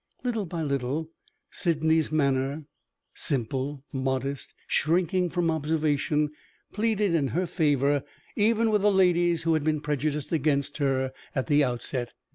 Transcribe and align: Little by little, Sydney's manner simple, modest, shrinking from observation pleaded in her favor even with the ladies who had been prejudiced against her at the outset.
Little 0.23 0.47
by 0.47 0.63
little, 0.63 1.11
Sydney's 1.51 2.11
manner 2.11 2.63
simple, 3.13 3.83
modest, 3.93 4.55
shrinking 4.65 5.29
from 5.29 5.51
observation 5.51 6.31
pleaded 6.73 7.13
in 7.13 7.27
her 7.27 7.45
favor 7.45 8.01
even 8.35 8.71
with 8.71 8.81
the 8.81 8.91
ladies 8.91 9.43
who 9.43 9.53
had 9.53 9.63
been 9.63 9.79
prejudiced 9.79 10.31
against 10.31 10.77
her 10.77 11.11
at 11.35 11.45
the 11.45 11.63
outset. 11.63 12.13